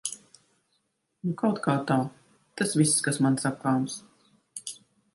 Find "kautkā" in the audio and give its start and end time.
1.43-1.77